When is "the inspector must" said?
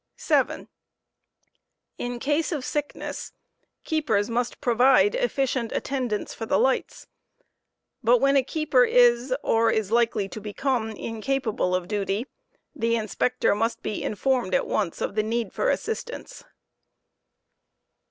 12.73-13.77